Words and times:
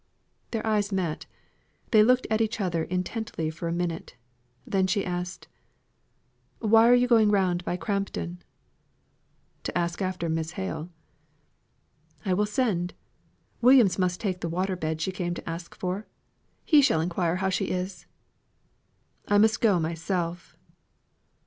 Their 0.49 0.65
eyes 0.65 0.91
met; 0.91 1.27
they 1.91 2.01
looked 2.01 2.25
at 2.31 2.41
each 2.41 2.59
other 2.59 2.85
intently 2.85 3.51
for 3.51 3.67
a 3.67 3.71
minute. 3.71 4.15
Then 4.65 4.87
she 4.87 5.05
asked: 5.05 5.47
"Why 6.57 6.89
are 6.89 6.95
you 6.95 7.07
going 7.07 7.29
round 7.29 7.63
by 7.63 7.77
Crampton?" 7.77 8.41
"To 9.61 9.77
ask 9.77 10.01
after 10.01 10.27
Miss 10.27 10.53
Hale." 10.53 10.89
"I 12.25 12.33
will 12.33 12.47
send. 12.47 12.95
Williams 13.61 13.99
must 13.99 14.19
take 14.19 14.41
the 14.41 14.49
water 14.49 14.75
bed 14.75 15.01
she 15.01 15.11
came 15.11 15.35
to 15.35 15.47
ask 15.47 15.75
for. 15.75 16.07
He 16.65 16.81
shall 16.81 16.99
inquire 16.99 17.35
how 17.35 17.49
she 17.49 17.65
is." 17.65 18.07
"I 19.27 19.37
must 19.37 19.61
go 19.61 19.79
myself." 19.79 20.55